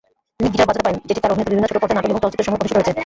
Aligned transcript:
তিনি 0.37 0.49
গিটার 0.53 0.67
বাজাতে 0.69 0.85
পারেন, 0.85 0.97
যেটি 1.07 1.19
তার 1.23 1.31
অভিনীত 1.33 1.49
বিভিন্ন 1.51 1.67
ছোট 1.69 1.77
পর্দার 1.81 1.95
নাটক 1.97 2.09
এবং 2.11 2.21
চলচ্চিত্র 2.23 2.45
সমূহে 2.47 2.59
প্রদর্শিত 2.59 2.77
হয়েছে। 2.79 2.91